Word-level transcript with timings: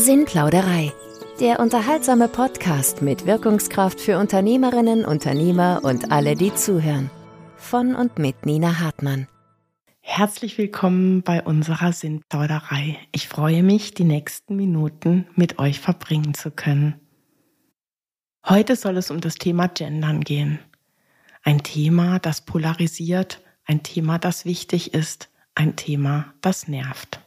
Sinnplauderei. 0.00 0.94
Der 1.40 1.60
unterhaltsame 1.60 2.26
Podcast 2.26 3.02
mit 3.02 3.26
Wirkungskraft 3.26 4.00
für 4.00 4.18
Unternehmerinnen, 4.18 5.04
Unternehmer 5.04 5.82
und 5.82 6.10
alle, 6.10 6.36
die 6.36 6.54
zuhören. 6.54 7.10
Von 7.56 7.94
und 7.94 8.18
mit 8.18 8.46
Nina 8.46 8.80
Hartmann. 8.80 9.28
Herzlich 10.00 10.56
willkommen 10.56 11.20
bei 11.22 11.42
unserer 11.42 11.92
Sinnplauderei. 11.92 12.96
Ich 13.12 13.28
freue 13.28 13.62
mich, 13.62 13.92
die 13.92 14.04
nächsten 14.04 14.56
Minuten 14.56 15.26
mit 15.34 15.58
euch 15.58 15.80
verbringen 15.80 16.32
zu 16.32 16.50
können. 16.50 16.94
Heute 18.48 18.76
soll 18.76 18.96
es 18.96 19.10
um 19.10 19.20
das 19.20 19.34
Thema 19.34 19.68
Gendern 19.68 20.22
gehen. 20.22 20.60
Ein 21.42 21.62
Thema, 21.62 22.18
das 22.20 22.40
polarisiert, 22.46 23.42
ein 23.66 23.82
Thema, 23.82 24.18
das 24.18 24.46
wichtig 24.46 24.94
ist, 24.94 25.28
ein 25.54 25.76
Thema, 25.76 26.32
das 26.40 26.68
nervt. 26.68 27.20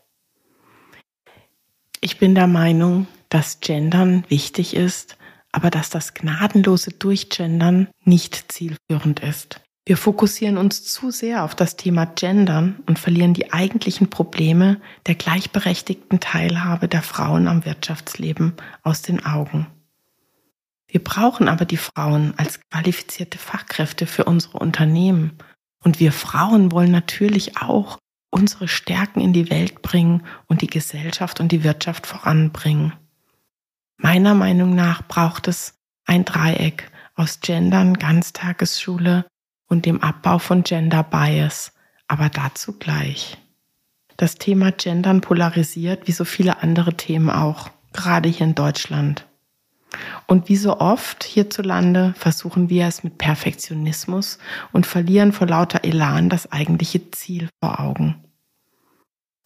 Ich 2.03 2.17
bin 2.17 2.35
der 2.35 2.47
Meinung, 2.47 3.07
dass 3.29 3.61
Gendern 3.61 4.25
wichtig 4.27 4.75
ist, 4.75 5.15
aber 5.53 5.69
dass 5.69 5.89
das 5.89 6.13
gnadenlose 6.13 6.91
Durchgendern 6.91 7.87
nicht 8.03 8.51
zielführend 8.51 9.21
ist. 9.21 9.61
Wir 9.85 9.95
fokussieren 9.95 10.57
uns 10.57 10.83
zu 10.83 11.11
sehr 11.11 11.45
auf 11.45 11.55
das 11.55 11.77
Thema 11.77 12.03
Gendern 12.03 12.83
und 12.87 12.99
verlieren 12.99 13.33
die 13.33 13.53
eigentlichen 13.53 14.09
Probleme 14.09 14.81
der 15.07 15.15
gleichberechtigten 15.15 16.19
Teilhabe 16.19 16.89
der 16.89 17.03
Frauen 17.03 17.47
am 17.47 17.63
Wirtschaftsleben 17.63 18.51
aus 18.81 19.01
den 19.01 19.25
Augen. 19.25 19.67
Wir 20.89 21.01
brauchen 21.01 21.47
aber 21.47 21.63
die 21.63 21.77
Frauen 21.77 22.33
als 22.35 22.59
qualifizierte 22.69 23.37
Fachkräfte 23.37 24.07
für 24.07 24.25
unsere 24.25 24.59
Unternehmen. 24.59 25.37
Und 25.81 26.01
wir 26.01 26.11
Frauen 26.11 26.73
wollen 26.73 26.91
natürlich 26.91 27.55
auch 27.61 27.97
unsere 28.33 28.67
Stärken 28.67 29.21
in 29.21 29.31
die 29.31 29.49
Welt 29.49 29.81
bringen 29.81 30.23
und 30.47 30.61
die 30.61 30.67
Gesellschaft 30.67 31.39
und 31.39 31.51
die 31.51 31.63
Wirtschaft 31.63 32.07
voranbringen. 32.07 32.93
Meiner 33.97 34.33
Meinung 34.33 34.73
nach 34.75 35.07
braucht 35.07 35.47
es 35.47 35.75
ein 36.05 36.25
Dreieck 36.25 36.91
aus 37.15 37.39
Gendern, 37.41 37.93
Ganztagesschule 37.93 39.25
und 39.67 39.85
dem 39.85 40.01
Abbau 40.01 40.39
von 40.39 40.63
Gender 40.63 41.03
Bias, 41.03 41.73
aber 42.07 42.29
dazu 42.29 42.73
gleich. 42.73 43.37
Das 44.17 44.35
Thema 44.35 44.71
Gendern 44.71 45.21
polarisiert 45.21 46.07
wie 46.07 46.11
so 46.11 46.25
viele 46.25 46.61
andere 46.61 46.95
Themen 46.95 47.29
auch, 47.29 47.69
gerade 47.93 48.29
hier 48.29 48.47
in 48.47 48.55
Deutschland. 48.55 49.27
Und 50.27 50.49
wie 50.49 50.55
so 50.55 50.79
oft 50.79 51.23
hierzulande 51.23 52.13
versuchen 52.17 52.69
wir 52.69 52.87
es 52.87 53.03
mit 53.03 53.17
Perfektionismus 53.17 54.39
und 54.71 54.85
verlieren 54.85 55.31
vor 55.31 55.47
lauter 55.47 55.83
Elan 55.83 56.29
das 56.29 56.51
eigentliche 56.51 57.11
Ziel 57.11 57.49
vor 57.61 57.79
Augen. 57.79 58.23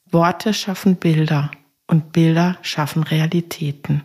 Worte 0.09 0.53
schaffen 0.53 0.95
Bilder 0.95 1.51
und 1.87 2.11
Bilder 2.13 2.57
schaffen 2.61 3.03
Realitäten. 3.03 4.03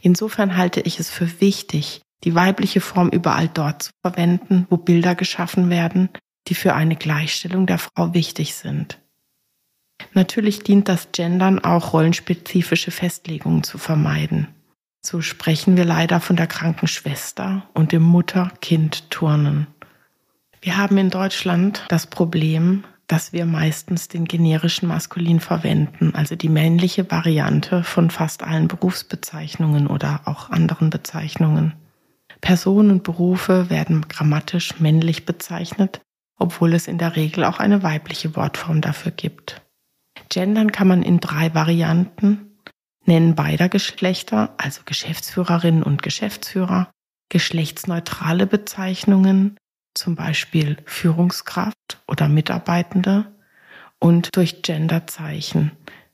Insofern 0.00 0.56
halte 0.56 0.80
ich 0.80 0.98
es 0.98 1.10
für 1.10 1.40
wichtig, 1.40 2.02
die 2.24 2.34
weibliche 2.34 2.80
Form 2.80 3.08
überall 3.08 3.48
dort 3.48 3.84
zu 3.84 3.90
verwenden, 4.02 4.66
wo 4.70 4.76
Bilder 4.76 5.14
geschaffen 5.14 5.70
werden, 5.70 6.10
die 6.48 6.54
für 6.54 6.74
eine 6.74 6.96
Gleichstellung 6.96 7.66
der 7.66 7.78
Frau 7.78 8.14
wichtig 8.14 8.54
sind. 8.54 8.98
Natürlich 10.12 10.60
dient 10.60 10.88
das 10.88 11.08
Gendern 11.12 11.58
auch 11.58 11.92
rollenspezifische 11.92 12.90
Festlegungen 12.90 13.62
zu 13.62 13.78
vermeiden. 13.78 14.48
So 15.02 15.22
sprechen 15.22 15.76
wir 15.76 15.84
leider 15.84 16.20
von 16.20 16.36
der 16.36 16.46
kranken 16.46 16.86
Schwester 16.86 17.62
und 17.74 17.92
dem 17.92 18.02
Mutter-Kind-Turnen. 18.02 19.66
Wir 20.60 20.76
haben 20.76 20.98
in 20.98 21.08
Deutschland 21.08 21.84
das 21.88 22.06
Problem, 22.06 22.84
dass 23.06 23.32
wir 23.32 23.46
meistens 23.46 24.08
den 24.08 24.26
generischen 24.26 24.86
Maskulin 24.86 25.40
verwenden, 25.40 26.14
also 26.14 26.36
die 26.36 26.50
männliche 26.50 27.10
Variante 27.10 27.82
von 27.82 28.10
fast 28.10 28.42
allen 28.42 28.68
Berufsbezeichnungen 28.68 29.86
oder 29.86 30.20
auch 30.26 30.50
anderen 30.50 30.90
Bezeichnungen. 30.90 31.72
Personen 32.40 32.90
und 32.90 33.02
Berufe 33.02 33.68
werden 33.68 34.06
grammatisch 34.06 34.78
männlich 34.80 35.26
bezeichnet, 35.26 36.02
obwohl 36.38 36.74
es 36.74 36.86
in 36.88 36.98
der 36.98 37.16
Regel 37.16 37.44
auch 37.44 37.58
eine 37.58 37.82
weibliche 37.82 38.36
Wortform 38.36 38.80
dafür 38.80 39.12
gibt. 39.12 39.62
Gendern 40.28 40.70
kann 40.70 40.86
man 40.86 41.02
in 41.02 41.20
drei 41.20 41.54
Varianten, 41.54 42.49
Nennen 43.10 43.34
beider 43.34 43.68
Geschlechter, 43.68 44.54
also 44.56 44.82
Geschäftsführerinnen 44.84 45.82
und 45.82 46.00
Geschäftsführer, 46.00 46.92
geschlechtsneutrale 47.28 48.46
Bezeichnungen, 48.46 49.56
zum 49.94 50.14
Beispiel 50.14 50.76
Führungskraft 50.84 52.04
oder 52.06 52.28
Mitarbeitende 52.28 53.34
und 53.98 54.36
durch 54.36 54.62
Genderzeichen. 54.62 55.72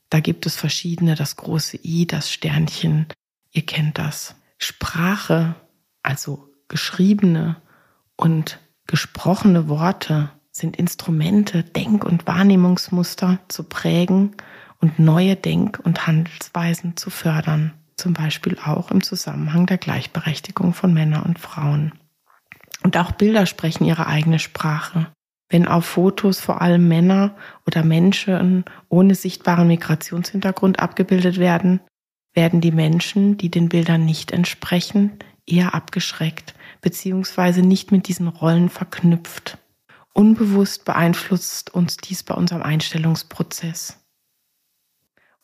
Da 0.09 0.21
gibt 0.21 0.47
es 0.47 0.55
verschiedene, 0.55 1.13
das 1.13 1.35
große 1.35 1.77
I, 1.83 2.07
das 2.07 2.31
Sternchen, 2.31 3.05
ihr 3.51 3.67
kennt 3.67 3.99
das. 3.99 4.33
Sprache, 4.57 5.53
also 6.01 6.51
geschriebene 6.67 7.61
und 8.15 8.57
gesprochene 8.87 9.69
Worte 9.69 10.31
sind 10.49 10.77
Instrumente, 10.77 11.63
Denk- 11.63 12.05
und 12.05 12.25
Wahrnehmungsmuster 12.25 13.37
zu 13.49 13.65
prägen 13.65 14.35
und 14.79 14.99
neue 14.99 15.35
Denk- 15.35 15.79
und 15.83 16.07
Handelsweisen 16.07 16.97
zu 16.97 17.09
fördern, 17.09 17.73
zum 17.95 18.13
Beispiel 18.13 18.57
auch 18.63 18.91
im 18.91 19.01
Zusammenhang 19.01 19.65
der 19.65 19.77
Gleichberechtigung 19.77 20.73
von 20.73 20.93
Männern 20.93 21.23
und 21.23 21.39
Frauen. 21.39 21.93
Und 22.83 22.97
auch 22.97 23.11
Bilder 23.11 23.45
sprechen 23.45 23.85
ihre 23.85 24.07
eigene 24.07 24.39
Sprache. 24.39 25.07
Wenn 25.49 25.67
auf 25.67 25.85
Fotos 25.85 26.39
vor 26.39 26.61
allem 26.61 26.87
Männer 26.87 27.35
oder 27.65 27.83
Menschen 27.83 28.65
ohne 28.89 29.15
sichtbaren 29.15 29.67
Migrationshintergrund 29.67 30.79
abgebildet 30.79 31.37
werden, 31.37 31.79
werden 32.33 32.61
die 32.61 32.71
Menschen, 32.71 33.37
die 33.37 33.49
den 33.49 33.69
Bildern 33.69 34.05
nicht 34.05 34.31
entsprechen, 34.31 35.19
eher 35.45 35.73
abgeschreckt 35.73 36.53
beziehungsweise 36.81 37.61
nicht 37.61 37.91
mit 37.91 38.07
diesen 38.07 38.27
Rollen 38.27 38.69
verknüpft. 38.69 39.57
Unbewusst 40.13 40.85
beeinflusst 40.85 41.73
uns 41.73 41.97
dies 41.97 42.23
bei 42.23 42.33
unserem 42.33 42.63
Einstellungsprozess. 42.63 43.99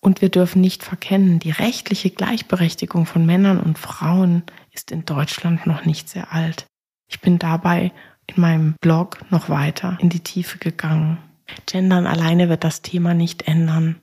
Und 0.03 0.21
wir 0.21 0.27
dürfen 0.27 0.59
nicht 0.59 0.83
verkennen, 0.83 1.39
die 1.39 1.51
rechtliche 1.51 2.09
Gleichberechtigung 2.09 3.05
von 3.05 3.25
Männern 3.25 3.57
und 3.57 3.79
Frauen 3.79 4.43
ist 4.71 4.91
in 4.91 5.05
Deutschland 5.05 5.65
noch 5.65 5.85
nicht 5.85 6.09
sehr 6.09 6.33
alt. 6.33 6.65
Ich 7.07 7.21
bin 7.21 7.39
dabei 7.39 7.93
in 8.27 8.41
meinem 8.41 8.75
Blog 8.81 9.19
noch 9.31 9.47
weiter 9.47 9.97
in 10.01 10.09
die 10.09 10.19
Tiefe 10.19 10.57
gegangen. 10.57 11.19
Gendern 11.67 12.05
alleine 12.05 12.49
wird 12.49 12.65
das 12.65 12.81
Thema 12.81 13.13
nicht 13.13 13.47
ändern. 13.47 13.95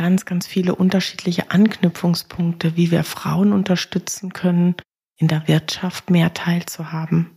Ganz, 0.00 0.24
ganz 0.24 0.46
viele 0.46 0.74
unterschiedliche 0.74 1.50
Anknüpfungspunkte, 1.50 2.74
wie 2.74 2.90
wir 2.90 3.04
Frauen 3.04 3.52
unterstützen 3.52 4.32
können, 4.32 4.76
in 5.18 5.28
der 5.28 5.46
Wirtschaft 5.46 6.08
mehr 6.08 6.32
teilzuhaben. 6.32 7.36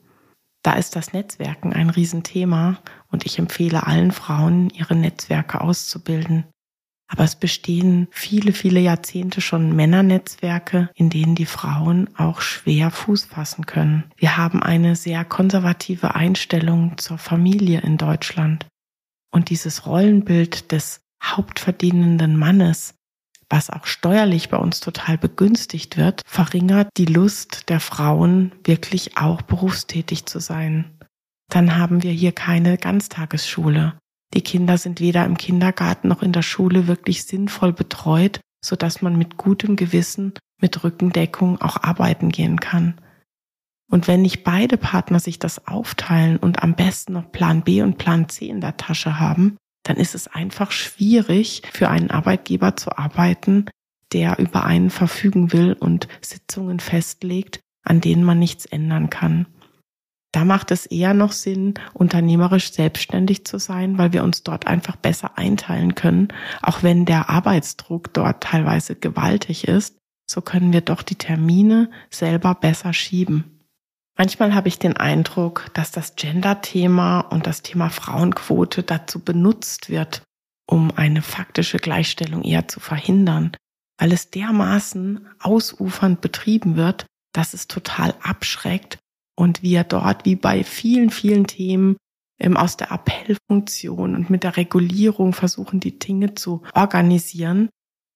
Da 0.64 0.76
ist 0.76 0.96
das 0.96 1.12
Netzwerken 1.12 1.74
ein 1.74 1.90
Riesenthema 1.90 2.80
und 3.12 3.26
ich 3.26 3.38
empfehle 3.38 3.86
allen 3.86 4.14
Frauen, 4.14 4.70
ihre 4.70 4.96
Netzwerke 4.96 5.60
auszubilden. 5.60 6.46
Aber 7.10 7.26
es 7.26 7.36
bestehen 7.36 8.08
viele, 8.12 8.54
viele 8.54 8.80
Jahrzehnte 8.80 9.42
schon 9.42 9.76
Männernetzwerke, 9.76 10.90
in 10.96 11.10
denen 11.10 11.36
die 11.36 11.46
Frauen 11.46 12.16
auch 12.16 12.40
schwer 12.40 12.92
Fuß 12.92 13.26
fassen 13.26 13.66
können. 13.66 14.06
Wir 14.16 14.38
haben 14.38 14.64
eine 14.64 14.96
sehr 14.96 15.26
konservative 15.26 16.16
Einstellung 16.16 16.98
zur 16.98 17.18
Familie 17.18 17.82
in 17.82 17.98
Deutschland. 17.98 18.68
Und 19.32 19.50
dieses 19.50 19.86
Rollenbild 19.86 20.72
des 20.72 21.03
hauptverdienenden 21.24 22.38
Mannes, 22.38 22.96
was 23.50 23.70
auch 23.70 23.86
steuerlich 23.86 24.50
bei 24.50 24.58
uns 24.58 24.80
total 24.80 25.18
begünstigt 25.18 25.98
wird, 25.98 26.22
verringert 26.26 26.90
die 26.98 27.06
Lust 27.06 27.70
der 27.70 27.80
Frauen, 27.80 28.52
wirklich 28.64 29.18
auch 29.18 29.42
berufstätig 29.42 30.26
zu 30.26 30.40
sein. 30.40 30.86
Dann 31.50 31.78
haben 31.78 32.04
wir 32.04 32.12
hier 32.12 32.32
keine 32.32 32.78
Ganztagesschule. 32.78 33.94
Die 34.34 34.42
Kinder 34.42 34.78
sind 34.78 35.00
weder 35.00 35.26
im 35.26 35.38
Kindergarten 35.38 36.08
noch 36.08 36.24
in 36.24 36.32
der 36.32 36.42
Schule 36.42 36.88
wirklich 36.88 37.26
sinnvoll 37.26 37.74
betreut, 37.74 38.40
so 38.66 38.76
dass 38.76 39.02
man 39.02 39.18
mit 39.18 39.38
gutem 39.38 39.76
Gewissen, 39.76 40.34
mit 40.60 40.84
Rückendeckung 40.84 41.62
auch 41.62 41.84
arbeiten 41.84 42.30
gehen 42.30 42.60
kann. 42.60 42.96
Und 43.92 44.08
wenn 44.08 44.24
nicht 44.24 44.44
beide 44.44 44.78
Partner 44.78 45.20
sich 45.20 45.38
das 45.38 45.68
aufteilen 45.68 46.38
und 46.38 46.64
am 46.64 46.76
besten 46.76 47.14
noch 47.14 47.32
Plan 47.32 47.62
B 47.62 47.84
und 47.84 48.00
Plan 48.00 48.28
C 48.30 48.48
in 48.48 48.62
der 48.62 48.78
Tasche 48.78 49.20
haben, 49.20 49.58
dann 49.84 49.98
ist 49.98 50.16
es 50.16 50.28
einfach 50.28 50.72
schwierig 50.72 51.62
für 51.72 51.90
einen 51.90 52.10
Arbeitgeber 52.10 52.76
zu 52.76 52.98
arbeiten, 52.98 53.66
der 54.14 54.40
über 54.40 54.64
einen 54.64 54.90
verfügen 54.90 55.54
will 55.54 55.74
und 55.74 56.08
Sitzungen 56.22 56.80
festlegt, 56.80 57.60
an 57.84 58.02
denen 58.02 58.24
man 58.24 58.40
nichts 58.40 58.66
ändern 58.66 59.10
kann. 59.10 59.48
Da 60.32 60.46
macht 60.46 60.72
es 60.72 60.88
eher 60.88 61.14
noch 61.14 61.32
Sinn, 61.32 61.76
unternehmerisch 61.94 62.72
selbstständig 62.72 63.46
zu 63.46 63.60
sein, 63.60 64.00
weil 64.00 64.14
wir 64.14 64.24
uns 64.24 64.42
dort 64.42 64.66
einfach 64.66 64.96
besser 64.96 65.38
einteilen 65.38 65.94
können, 65.94 66.30
auch 66.62 66.82
wenn 66.82 67.06
der 67.06 67.30
Arbeitsdruck 67.30 68.12
dort 68.14 68.42
teilweise 68.42 68.96
gewaltig 68.96 69.68
ist. 69.68 69.98
so 70.26 70.42
können 70.42 70.74
wir 70.74 70.82
doch 70.82 71.04
die 71.04 71.18
Termine 71.18 71.92
selber 72.10 72.56
besser 72.56 72.94
schieben. 72.94 73.53
Manchmal 74.16 74.54
habe 74.54 74.68
ich 74.68 74.78
den 74.78 74.96
Eindruck, 74.96 75.72
dass 75.74 75.92
das 75.92 76.16
Gender-Thema 76.16 77.22
und 77.22 77.48
das 77.48 77.64
Thema 77.64 77.90
Frauenquote 77.90 78.84
dazu 78.84 79.20
benutzt 79.20 79.90
wird, 79.90 80.22
um 80.68 80.92
eine 80.92 81.22
faktische 81.22 81.78
Gleichstellung 81.78 82.44
eher 82.44 82.68
zu 82.68 82.80
verhindern, 82.80 83.56
weil 83.98 84.12
es 84.12 84.30
dermaßen 84.30 85.28
ausufernd 85.40 86.22
betrieben 86.22 86.76
wird, 86.76 87.08
dass 87.34 87.54
es 87.54 87.68
total 87.68 88.14
abschreckt 88.22 89.00
und 89.36 89.64
wir 89.64 89.84
dort 89.84 90.26
wie 90.26 90.36
bei 90.36 90.64
vielen, 90.64 91.10
vielen 91.10 91.48
Themen 91.48 91.98
ähm, 92.40 92.56
aus 92.56 92.78
der 92.78 92.92
Appellfunktion 92.92 94.16
und 94.16 94.30
mit 94.30 94.44
der 94.44 94.58
Regulierung 94.58 95.34
versuchen, 95.34 95.80
die 95.80 95.98
Dinge 95.98 96.36
zu 96.36 96.62
organisieren 96.76 97.70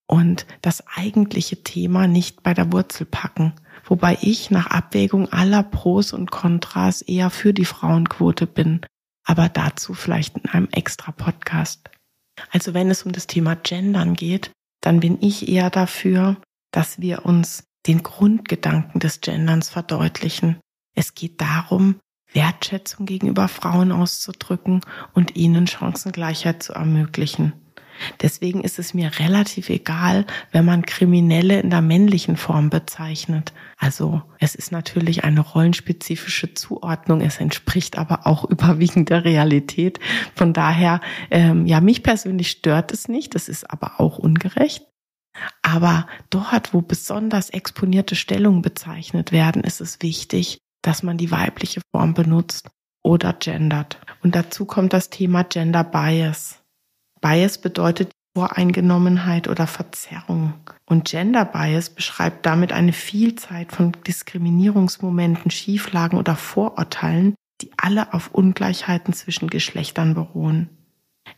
und 0.08 0.46
das 0.62 0.86
eigentliche 0.88 1.64
Thema 1.64 2.08
nicht 2.08 2.44
bei 2.44 2.54
der 2.54 2.72
Wurzel 2.72 3.06
packen. 3.06 3.54
Wobei 3.88 4.18
ich 4.22 4.52
nach 4.52 4.68
Abwägung 4.68 5.32
aller 5.32 5.64
Pros 5.64 6.14
und 6.14 6.30
Kontras 6.30 7.02
eher 7.02 7.30
für 7.30 7.54
die 7.54 7.66
Frauenquote 7.66 8.46
bin. 8.46 8.82
Aber 9.24 9.50
dazu 9.50 9.94
vielleicht 9.94 10.38
in 10.38 10.50
einem 10.50 10.68
extra 10.72 11.12
Podcast. 11.12 11.90
Also 12.52 12.74
wenn 12.74 12.90
es 12.92 13.04
um 13.04 13.14
das 13.14 13.28
Thema 13.28 13.56
Gendern 13.56 14.14
geht, 14.14 14.52
dann 14.82 15.00
bin 15.00 15.18
ich 15.22 15.48
eher 15.48 15.70
dafür, 15.70 16.38
dass 16.72 17.00
wir 17.02 17.26
uns 17.26 17.64
den 17.88 18.04
Grundgedanken 18.04 19.00
des 19.00 19.22
Genderns 19.22 19.70
verdeutlichen. 19.70 20.58
Es 20.94 21.16
geht 21.16 21.40
darum, 21.42 21.96
Wertschätzung 22.34 23.06
gegenüber 23.06 23.48
Frauen 23.48 23.92
auszudrücken 23.92 24.82
und 25.14 25.36
ihnen 25.36 25.68
Chancengleichheit 25.68 26.62
zu 26.62 26.74
ermöglichen. 26.74 27.54
Deswegen 28.22 28.64
ist 28.64 28.80
es 28.80 28.94
mir 28.94 29.12
relativ 29.20 29.70
egal, 29.70 30.26
wenn 30.52 30.66
man 30.66 30.86
Kriminelle 30.86 31.60
in 31.60 31.70
der 31.70 31.82
männlichen 31.82 32.38
Form 32.38 32.70
bezeichnet. 32.70 33.54
Also 33.78 34.22
es 34.40 34.56
ist 34.56 34.72
natürlich 34.72 35.24
eine 35.24 35.42
rollenspezifische 35.42 36.54
Zuordnung, 36.54 37.22
es 37.22 37.40
entspricht 37.40 37.98
aber 37.98 38.26
auch 38.26 38.46
überwiegend 38.50 39.10
der 39.10 39.26
Realität. 39.26 40.00
Von 40.36 40.54
daher, 40.54 41.02
ähm, 41.32 41.66
ja, 41.66 41.82
mich 41.82 42.04
persönlich 42.04 42.50
stört 42.52 42.92
es 42.92 43.08
nicht, 43.08 43.36
das 43.36 43.50
ist 43.50 43.70
aber 43.70 44.00
auch 44.00 44.18
ungerecht. 44.18 44.86
Aber 45.62 46.08
dort, 46.30 46.74
wo 46.74 46.82
besonders 46.82 47.50
exponierte 47.50 48.16
Stellungen 48.16 48.62
bezeichnet 48.62 49.32
werden, 49.32 49.64
ist 49.64 49.82
es 49.82 50.02
wichtig, 50.02 50.58
dass 50.82 51.04
man 51.04 51.18
die 51.18 51.32
weibliche 51.32 51.82
Form 51.92 52.14
benutzt 52.14 52.70
oder 53.04 53.34
gendert. 53.34 54.00
Und 54.24 54.36
dazu 54.36 54.66
kommt 54.66 54.94
das 54.94 55.10
Thema 55.10 55.44
Gender 55.44 55.84
Bias. 55.84 56.64
Bias 57.28 57.58
bedeutet 57.58 58.14
Voreingenommenheit 58.38 59.50
oder 59.50 59.68
Verzerrung. 59.68 60.54
Und 60.86 61.10
Gender 61.10 61.44
Bias 61.44 61.90
beschreibt 61.90 62.46
damit 62.46 62.72
eine 62.72 62.94
Vielzahl 62.94 63.66
von 63.68 63.92
Diskriminierungsmomenten, 64.08 65.52
Schieflagen 65.52 66.18
oder 66.18 66.38
Vorurteilen, 66.38 67.36
die 67.60 67.72
alle 67.76 68.14
auf 68.14 68.34
Ungleichheiten 68.34 69.14
zwischen 69.14 69.50
Geschlechtern 69.50 70.14
beruhen. 70.14 70.70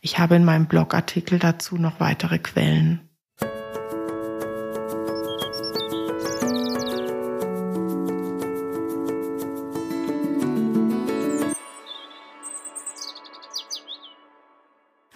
Ich 0.00 0.20
habe 0.20 0.36
in 0.36 0.44
meinem 0.44 0.66
Blogartikel 0.66 1.40
dazu 1.40 1.76
noch 1.76 1.98
weitere 1.98 2.38
Quellen. 2.38 3.09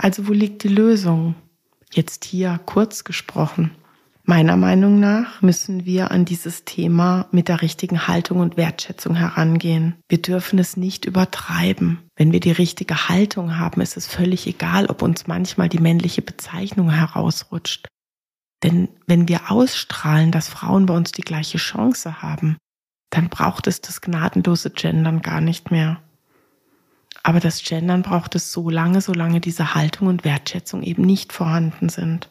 Also 0.04 0.28
wo 0.28 0.34
liegt 0.34 0.64
die 0.64 0.68
Lösung? 0.68 1.34
Jetzt 1.90 2.26
hier 2.26 2.60
kurz 2.66 3.04
gesprochen. 3.04 3.70
Meiner 4.22 4.58
Meinung 4.58 5.00
nach 5.00 5.40
müssen 5.40 5.86
wir 5.86 6.10
an 6.10 6.26
dieses 6.26 6.66
Thema 6.66 7.26
mit 7.30 7.48
der 7.48 7.62
richtigen 7.62 8.06
Haltung 8.06 8.40
und 8.40 8.58
Wertschätzung 8.58 9.14
herangehen. 9.14 9.94
Wir 10.06 10.20
dürfen 10.20 10.58
es 10.58 10.76
nicht 10.76 11.06
übertreiben. 11.06 12.00
Wenn 12.16 12.32
wir 12.32 12.40
die 12.40 12.52
richtige 12.52 13.08
Haltung 13.08 13.56
haben, 13.56 13.80
ist 13.80 13.96
es 13.96 14.06
völlig 14.06 14.46
egal, 14.46 14.88
ob 14.90 15.00
uns 15.00 15.26
manchmal 15.26 15.70
die 15.70 15.80
männliche 15.80 16.20
Bezeichnung 16.20 16.90
herausrutscht. 16.90 17.88
Denn 18.62 18.90
wenn 19.06 19.26
wir 19.26 19.50
ausstrahlen, 19.50 20.32
dass 20.32 20.48
Frauen 20.48 20.84
bei 20.84 20.94
uns 20.94 21.12
die 21.12 21.22
gleiche 21.22 21.56
Chance 21.56 22.20
haben, 22.20 22.58
dann 23.08 23.30
braucht 23.30 23.68
es 23.68 23.80
das 23.80 24.02
gnadenlose 24.02 24.68
Gendern 24.68 25.22
gar 25.22 25.40
nicht 25.40 25.70
mehr. 25.70 26.02
Aber 27.24 27.40
das 27.40 27.62
Gendern 27.64 28.02
braucht 28.02 28.34
es 28.34 28.52
so 28.52 28.68
lange, 28.68 29.00
solange 29.00 29.40
diese 29.40 29.74
Haltung 29.74 30.08
und 30.08 30.24
Wertschätzung 30.24 30.82
eben 30.82 31.02
nicht 31.02 31.32
vorhanden 31.32 31.88
sind. 31.88 32.30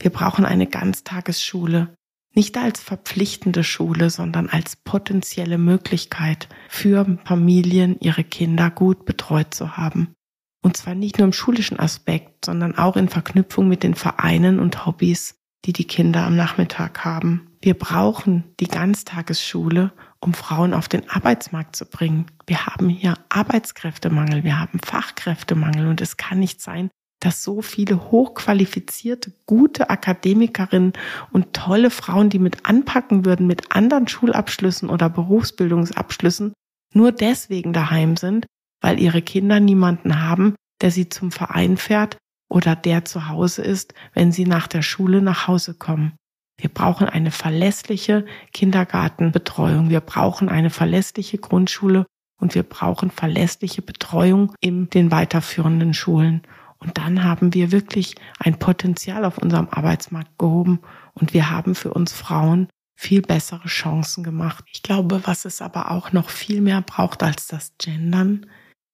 Wir 0.00 0.10
brauchen 0.10 0.46
eine 0.46 0.66
Ganztagesschule, 0.66 1.94
nicht 2.34 2.56
als 2.56 2.80
verpflichtende 2.80 3.62
Schule, 3.62 4.08
sondern 4.08 4.48
als 4.48 4.76
potenzielle 4.76 5.58
Möglichkeit 5.58 6.48
für 6.70 7.18
Familien, 7.26 7.96
ihre 8.00 8.24
Kinder 8.24 8.70
gut 8.70 9.04
betreut 9.04 9.52
zu 9.52 9.76
haben. 9.76 10.14
Und 10.62 10.78
zwar 10.78 10.94
nicht 10.94 11.18
nur 11.18 11.26
im 11.26 11.34
schulischen 11.34 11.78
Aspekt, 11.78 12.46
sondern 12.46 12.78
auch 12.78 12.96
in 12.96 13.10
Verknüpfung 13.10 13.68
mit 13.68 13.82
den 13.82 13.94
Vereinen 13.94 14.58
und 14.58 14.86
Hobbys, 14.86 15.34
die 15.66 15.74
die 15.74 15.86
Kinder 15.86 16.24
am 16.24 16.34
Nachmittag 16.34 17.04
haben. 17.04 17.50
Wir 17.60 17.74
brauchen 17.74 18.44
die 18.58 18.68
Ganztagesschule, 18.68 19.92
um 20.22 20.34
Frauen 20.34 20.72
auf 20.72 20.88
den 20.88 21.08
Arbeitsmarkt 21.10 21.74
zu 21.74 21.84
bringen. 21.84 22.26
Wir 22.46 22.66
haben 22.66 22.88
hier 22.88 23.18
Arbeitskräftemangel, 23.28 24.44
wir 24.44 24.58
haben 24.58 24.78
Fachkräftemangel 24.78 25.88
und 25.88 26.00
es 26.00 26.16
kann 26.16 26.38
nicht 26.38 26.60
sein, 26.60 26.90
dass 27.20 27.42
so 27.42 27.60
viele 27.60 28.10
hochqualifizierte, 28.10 29.32
gute 29.46 29.90
Akademikerinnen 29.90 30.92
und 31.32 31.52
tolle 31.52 31.90
Frauen, 31.90 32.30
die 32.30 32.38
mit 32.38 32.66
anpacken 32.66 33.24
würden 33.24 33.46
mit 33.46 33.74
anderen 33.74 34.08
Schulabschlüssen 34.08 34.88
oder 34.90 35.08
Berufsbildungsabschlüssen, 35.08 36.52
nur 36.94 37.12
deswegen 37.12 37.72
daheim 37.72 38.16
sind, 38.16 38.46
weil 38.80 39.00
ihre 39.00 39.22
Kinder 39.22 39.60
niemanden 39.60 40.20
haben, 40.20 40.54
der 40.80 40.90
sie 40.90 41.08
zum 41.08 41.30
Verein 41.30 41.76
fährt 41.76 42.16
oder 42.48 42.76
der 42.76 43.04
zu 43.04 43.28
Hause 43.28 43.62
ist, 43.62 43.94
wenn 44.14 44.30
sie 44.30 44.46
nach 44.46 44.66
der 44.66 44.82
Schule 44.82 45.22
nach 45.22 45.48
Hause 45.48 45.74
kommen. 45.74 46.12
Wir 46.62 46.70
brauchen 46.70 47.08
eine 47.08 47.32
verlässliche 47.32 48.24
Kindergartenbetreuung. 48.52 49.90
Wir 49.90 49.98
brauchen 49.98 50.48
eine 50.48 50.70
verlässliche 50.70 51.38
Grundschule 51.38 52.06
und 52.40 52.54
wir 52.54 52.62
brauchen 52.62 53.10
verlässliche 53.10 53.82
Betreuung 53.82 54.54
in 54.60 54.88
den 54.88 55.10
weiterführenden 55.10 55.92
Schulen. 55.92 56.42
Und 56.78 56.98
dann 56.98 57.24
haben 57.24 57.52
wir 57.52 57.72
wirklich 57.72 58.14
ein 58.38 58.60
Potenzial 58.60 59.24
auf 59.24 59.38
unserem 59.38 59.70
Arbeitsmarkt 59.72 60.38
gehoben 60.38 60.78
und 61.14 61.34
wir 61.34 61.50
haben 61.50 61.74
für 61.74 61.92
uns 61.92 62.12
Frauen 62.12 62.68
viel 62.94 63.22
bessere 63.22 63.66
Chancen 63.66 64.22
gemacht. 64.22 64.64
Ich 64.72 64.84
glaube, 64.84 65.22
was 65.24 65.44
es 65.44 65.60
aber 65.62 65.90
auch 65.90 66.12
noch 66.12 66.30
viel 66.30 66.60
mehr 66.60 66.80
braucht 66.80 67.24
als 67.24 67.48
das 67.48 67.72
Gendern, 67.76 68.46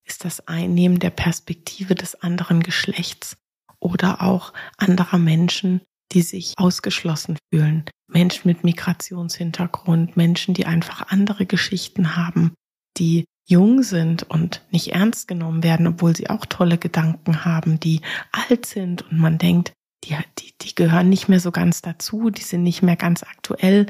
ist 0.05 0.25
das 0.25 0.49
Einnehmen 0.49 1.01
der 1.01 1.11
Perspektive 1.11 1.95
des 1.95 2.15
anderen 2.23 2.63
Geschlechts 2.63 3.37
oder 3.79 4.23
auch 4.23 4.55
anderer 4.79 5.19
Menschen, 5.19 5.83
die 6.13 6.23
sich 6.23 6.55
ausgeschlossen 6.57 7.37
fühlen. 7.53 7.85
Menschen 8.09 8.49
mit 8.49 8.65
Migrationshintergrund, 8.65 10.17
Menschen, 10.17 10.55
die 10.55 10.67
einfach 10.67 11.09
andere 11.09 11.47
Geschichten 11.47 12.17
haben, 12.17 12.55
die 12.97 13.25
jung 13.47 13.83
sind 13.83 14.25
und 14.25 14.63
nicht 14.71 14.93
ernst 14.93 15.29
genommen 15.29 15.63
werden, 15.63 15.87
obwohl 15.87 16.15
sie 16.15 16.31
auch 16.31 16.45
tolle 16.47 16.79
Gedanken 16.79 17.45
haben, 17.45 17.81
die 17.81 18.03
alt 18.33 18.67
sind 18.67 19.11
und 19.11 19.19
man 19.19 19.39
denkt, 19.39 19.73
die, 20.05 20.17
die, 20.39 20.53
die 20.61 20.75
gehören 20.75 21.09
nicht 21.09 21.29
mehr 21.29 21.41
so 21.41 21.51
ganz 21.51 21.83
dazu, 21.83 22.31
die 22.31 22.43
sind 22.43 22.63
nicht 22.63 22.83
mehr 22.83 22.97
ganz 22.97 23.23
aktuell. 23.23 23.87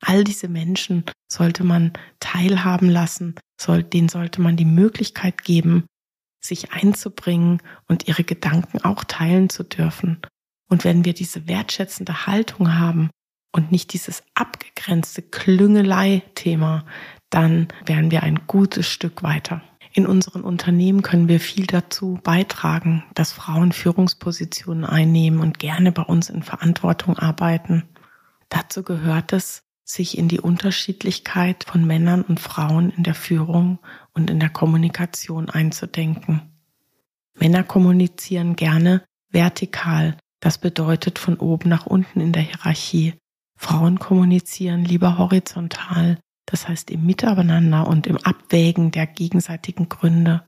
All 0.00 0.24
diese 0.24 0.48
Menschen 0.48 1.04
sollte 1.30 1.62
man 1.62 1.92
teilhaben 2.20 2.90
lassen, 2.90 3.36
soll, 3.60 3.82
denen 3.82 4.08
sollte 4.08 4.40
man 4.40 4.56
die 4.56 4.64
Möglichkeit 4.64 5.44
geben, 5.44 5.86
sich 6.44 6.72
einzubringen 6.72 7.62
und 7.86 8.08
ihre 8.08 8.24
Gedanken 8.24 8.82
auch 8.82 9.04
teilen 9.04 9.48
zu 9.48 9.62
dürfen. 9.62 10.20
Und 10.72 10.84
wenn 10.84 11.04
wir 11.04 11.12
diese 11.12 11.48
wertschätzende 11.48 12.26
Haltung 12.26 12.78
haben 12.78 13.10
und 13.54 13.72
nicht 13.72 13.92
dieses 13.92 14.22
abgegrenzte 14.32 15.20
Klüngelei-Thema, 15.20 16.86
dann 17.28 17.68
wären 17.84 18.10
wir 18.10 18.22
ein 18.22 18.46
gutes 18.46 18.88
Stück 18.88 19.22
weiter. 19.22 19.60
In 19.92 20.06
unseren 20.06 20.40
Unternehmen 20.40 21.02
können 21.02 21.28
wir 21.28 21.40
viel 21.40 21.66
dazu 21.66 22.18
beitragen, 22.22 23.04
dass 23.12 23.32
Frauen 23.32 23.72
Führungspositionen 23.72 24.86
einnehmen 24.86 25.40
und 25.40 25.58
gerne 25.58 25.92
bei 25.92 26.04
uns 26.04 26.30
in 26.30 26.42
Verantwortung 26.42 27.18
arbeiten. 27.18 27.82
Dazu 28.48 28.82
gehört 28.82 29.34
es, 29.34 29.64
sich 29.84 30.16
in 30.16 30.28
die 30.28 30.40
Unterschiedlichkeit 30.40 31.64
von 31.64 31.86
Männern 31.86 32.22
und 32.22 32.40
Frauen 32.40 32.88
in 32.96 33.02
der 33.02 33.14
Führung 33.14 33.78
und 34.14 34.30
in 34.30 34.40
der 34.40 34.48
Kommunikation 34.48 35.50
einzudenken. 35.50 36.40
Männer 37.38 37.62
kommunizieren 37.62 38.56
gerne 38.56 39.04
vertikal, 39.28 40.16
das 40.42 40.58
bedeutet 40.58 41.20
von 41.20 41.36
oben 41.36 41.68
nach 41.68 41.86
unten 41.86 42.20
in 42.20 42.32
der 42.32 42.42
Hierarchie. 42.42 43.14
Frauen 43.56 44.00
kommunizieren 44.00 44.84
lieber 44.84 45.16
horizontal, 45.16 46.18
das 46.46 46.68
heißt 46.68 46.90
im 46.90 47.06
Miteinander 47.06 47.86
und 47.86 48.08
im 48.08 48.16
Abwägen 48.16 48.90
der 48.90 49.06
gegenseitigen 49.06 49.88
Gründe. 49.88 50.44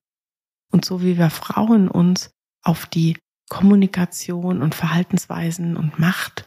Und 0.72 0.84
so 0.84 1.00
wie 1.00 1.16
wir 1.16 1.30
Frauen 1.30 1.88
uns 1.88 2.30
auf 2.64 2.86
die 2.86 3.16
Kommunikation 3.48 4.62
und 4.62 4.74
Verhaltensweisen 4.74 5.76
und 5.76 6.00
Macht 6.00 6.46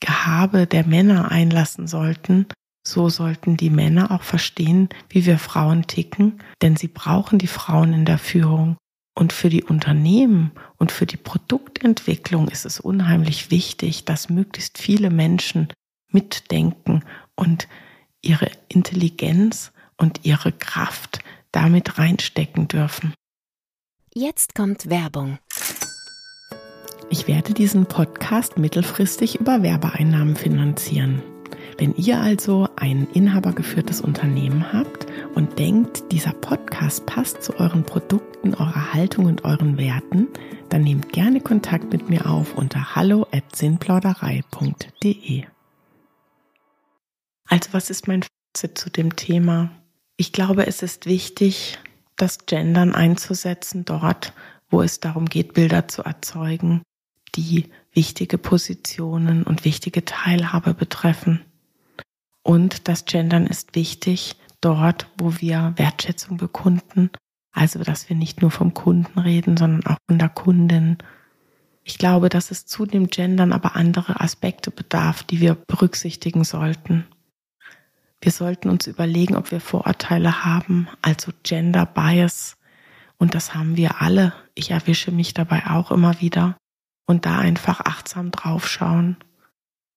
Gehabe 0.00 0.66
der 0.66 0.86
Männer 0.86 1.30
einlassen 1.30 1.86
sollten, 1.86 2.46
so 2.86 3.10
sollten 3.10 3.58
die 3.58 3.68
Männer 3.68 4.10
auch 4.10 4.22
verstehen, 4.22 4.88
wie 5.10 5.26
wir 5.26 5.38
Frauen 5.38 5.86
ticken, 5.86 6.42
denn 6.62 6.76
sie 6.76 6.88
brauchen 6.88 7.38
die 7.38 7.46
Frauen 7.46 7.92
in 7.92 8.06
der 8.06 8.16
Führung. 8.16 8.78
Und 9.20 9.34
für 9.34 9.50
die 9.50 9.62
Unternehmen 9.62 10.50
und 10.78 10.90
für 10.90 11.04
die 11.04 11.18
Produktentwicklung 11.18 12.48
ist 12.48 12.64
es 12.64 12.80
unheimlich 12.80 13.50
wichtig, 13.50 14.06
dass 14.06 14.30
möglichst 14.30 14.78
viele 14.78 15.10
Menschen 15.10 15.68
mitdenken 16.10 17.04
und 17.34 17.68
ihre 18.22 18.50
Intelligenz 18.68 19.72
und 19.98 20.24
ihre 20.24 20.52
Kraft 20.52 21.18
damit 21.52 21.98
reinstecken 21.98 22.66
dürfen. 22.66 23.12
Jetzt 24.14 24.54
kommt 24.54 24.88
Werbung. 24.88 25.38
Ich 27.10 27.28
werde 27.28 27.52
diesen 27.52 27.84
Podcast 27.84 28.56
mittelfristig 28.56 29.38
über 29.38 29.62
Werbeeinnahmen 29.62 30.34
finanzieren. 30.34 31.22
Wenn 31.76 31.94
ihr 31.94 32.22
also 32.22 32.70
ein 32.76 33.06
inhabergeführtes 33.12 34.00
Unternehmen 34.00 34.72
habt 34.72 35.09
und 35.34 35.58
denkt, 35.58 36.12
dieser 36.12 36.32
Podcast 36.32 37.04
passt 37.06 37.42
zu 37.42 37.58
euren 37.58 37.82
Produkten, 37.84 38.54
eurer 38.54 38.92
Haltung 38.92 39.24
und 39.26 39.44
euren 39.44 39.76
Werten, 39.78 40.28
dann 40.68 40.82
nehmt 40.82 41.12
gerne 41.12 41.40
Kontakt 41.40 41.92
mit 41.92 42.08
mir 42.08 42.30
auf 42.30 42.56
unter 42.56 42.94
hallo@sinnplauderei.de. 42.94 45.44
Also 47.46 47.72
was 47.72 47.90
ist 47.90 48.06
mein 48.08 48.22
Fazit 48.22 48.78
zu 48.78 48.90
dem 48.90 49.16
Thema? 49.16 49.72
Ich 50.16 50.32
glaube, 50.32 50.66
es 50.66 50.82
ist 50.82 51.06
wichtig, 51.06 51.78
das 52.16 52.46
Gendern 52.46 52.94
einzusetzen 52.94 53.84
dort, 53.84 54.32
wo 54.68 54.82
es 54.82 55.00
darum 55.00 55.26
geht, 55.26 55.54
Bilder 55.54 55.88
zu 55.88 56.02
erzeugen, 56.02 56.82
die 57.34 57.70
wichtige 57.92 58.38
Positionen 58.38 59.42
und 59.42 59.64
wichtige 59.64 60.04
Teilhabe 60.04 60.74
betreffen. 60.74 61.44
Und 62.42 62.88
das 62.88 63.04
Gendern 63.04 63.46
ist 63.46 63.74
wichtig 63.74 64.36
dort, 64.60 65.08
wo 65.18 65.40
wir 65.40 65.72
Wertschätzung 65.76 66.36
bekunden. 66.36 67.10
Also, 67.52 67.82
dass 67.82 68.08
wir 68.08 68.16
nicht 68.16 68.42
nur 68.42 68.50
vom 68.50 68.74
Kunden 68.74 69.18
reden, 69.18 69.56
sondern 69.56 69.84
auch 69.86 69.98
von 70.06 70.18
der 70.18 70.28
Kundin. 70.28 70.98
Ich 71.82 71.98
glaube, 71.98 72.28
dass 72.28 72.50
es 72.50 72.66
zu 72.66 72.86
dem 72.86 73.08
Gendern 73.08 73.52
aber 73.52 73.74
andere 73.74 74.20
Aspekte 74.20 74.70
bedarf, 74.70 75.22
die 75.24 75.40
wir 75.40 75.54
berücksichtigen 75.54 76.44
sollten. 76.44 77.06
Wir 78.20 78.32
sollten 78.32 78.68
uns 78.68 78.86
überlegen, 78.86 79.34
ob 79.36 79.50
wir 79.50 79.60
Vorurteile 79.60 80.44
haben, 80.44 80.88
also 81.02 81.32
Gender 81.42 81.86
Bias. 81.86 82.56
Und 83.18 83.34
das 83.34 83.54
haben 83.54 83.76
wir 83.76 84.00
alle. 84.00 84.34
Ich 84.54 84.70
erwische 84.70 85.10
mich 85.10 85.34
dabei 85.34 85.66
auch 85.66 85.90
immer 85.90 86.20
wieder. 86.20 86.56
Und 87.06 87.26
da 87.26 87.38
einfach 87.38 87.80
achtsam 87.80 88.30
draufschauen 88.30 89.16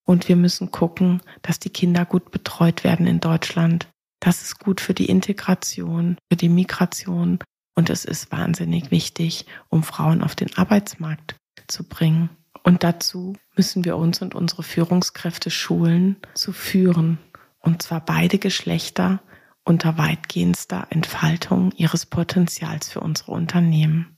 und 0.06 0.28
wir 0.28 0.36
müssen 0.36 0.72
gucken, 0.72 1.22
dass 1.42 1.60
die 1.60 1.70
Kinder 1.70 2.06
gut 2.06 2.32
betreut 2.32 2.84
werden 2.84 3.08
in 3.08 3.20
Deutschland. 3.20 3.88
Das 4.24 4.42
ist 4.42 4.60
gut 4.60 4.80
für 4.80 4.94
die 4.94 5.08
Integration, 5.08 6.18
für 6.32 6.38
die 6.38 6.48
Migration 6.48 7.40
und 7.76 7.90
es 7.90 8.06
ist 8.06 8.32
wahnsinnig 8.32 8.90
wichtig, 8.90 9.46
um 9.68 9.84
Frauen 9.84 10.24
auf 10.24 10.34
den 10.34 10.56
Arbeitsmarkt 10.56 11.36
zu 11.68 11.84
bringen. 11.84 12.30
Und 12.64 12.86
dazu 12.86 13.36
müssen 13.58 13.84
wir 13.84 13.98
uns 13.98 14.22
und 14.22 14.34
unsere 14.34 14.64
Führungskräfte 14.64 15.52
schulen, 15.52 16.16
zu 16.36 16.54
führen. 16.54 17.18
Und 17.60 17.82
zwar 17.82 18.00
beide 18.00 18.38
Geschlechter 18.38 19.22
unter 19.66 19.98
weitgehendster 19.98 20.88
Entfaltung 20.90 21.74
ihres 21.74 22.06
Potenzials 22.06 22.88
für 22.90 23.02
unsere 23.02 23.34
Unternehmen. 23.34 24.16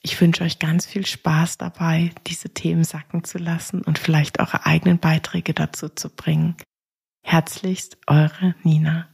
Ich 0.00 0.18
wünsche 0.22 0.42
euch 0.42 0.58
ganz 0.58 0.86
viel 0.86 1.04
Spaß 1.04 1.58
dabei, 1.58 2.12
diese 2.26 2.48
Themen 2.54 2.84
sacken 2.84 3.24
zu 3.24 3.36
lassen 3.36 3.82
und 3.82 3.98
vielleicht 3.98 4.40
eure 4.40 4.64
eigenen 4.64 5.00
Beiträge 5.00 5.52
dazu 5.52 5.90
zu 5.90 6.08
bringen. 6.08 6.56
Herzlichst 7.20 7.98
eure 8.06 8.54
Nina. 8.62 9.06